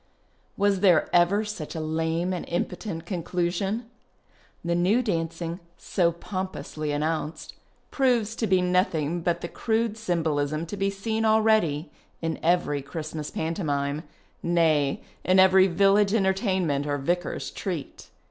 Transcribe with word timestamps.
Was 0.57 0.79
there 0.79 1.07
ever 1.15 1.45
such 1.45 1.75
a 1.75 1.79
lame 1.79 2.33
and 2.33 2.43
impotent 2.49 3.05
conclu 3.05 3.53
sion? 3.53 3.85
The 4.65 4.73
new 4.73 5.03
dancing, 5.03 5.59
so 5.77 6.11
pompously 6.11 6.91
announced, 6.91 7.53
proves 7.91 8.35
to 8.37 8.47
be 8.47 8.63
nothing 8.63 9.21
but 9.21 9.41
the 9.41 9.47
crude 9.47 9.97
symbolism 9.97 10.65
to 10.65 10.75
be 10.75 10.89
seen 10.89 11.23
already 11.23 11.91
in 12.19 12.39
every 12.41 12.81
Christmas 12.81 13.29
pantomime— 13.29 14.01
nay, 14.41 15.03
in 15.23 15.37
every 15.37 15.67
village 15.67 16.15
entertainment 16.15 16.87
or" 16.87 16.97
vicar's 16.97 17.51
treat." 17.51 18.09